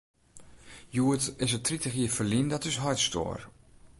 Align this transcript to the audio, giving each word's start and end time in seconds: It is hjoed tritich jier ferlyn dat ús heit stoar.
It 0.99 1.19
is 1.19 1.31
hjoed 1.49 1.65
tritich 1.67 1.97
jier 1.99 2.13
ferlyn 2.15 2.47
dat 2.51 2.67
ús 2.69 2.79
heit 2.83 3.01
stoar. 3.07 3.39